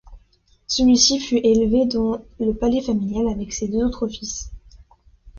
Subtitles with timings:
[0.65, 4.49] Celui-ci fut élevé dans le palais familial avec ses deux autres fils.